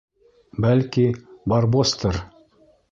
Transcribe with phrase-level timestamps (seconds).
[0.65, 1.05] Бәлки,
[1.55, 2.21] Барбосты-ыр.